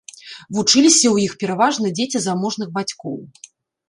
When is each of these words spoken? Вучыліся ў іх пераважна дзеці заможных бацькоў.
Вучыліся 0.55 1.03
ў 1.15 1.17
іх 1.27 1.35
пераважна 1.43 1.91
дзеці 1.99 2.21
заможных 2.23 2.73
бацькоў. 2.79 3.15